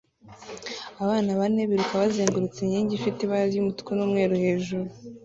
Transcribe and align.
Abana 1.03 1.29
bane 1.39 1.61
biruka 1.69 2.01
bazengurutse 2.01 2.59
inkingi 2.61 2.93
ifite 2.95 3.19
ibara 3.21 3.45
ry'umutuku 3.51 3.91
n'umweru 3.93 4.33
hejuru 4.43 4.87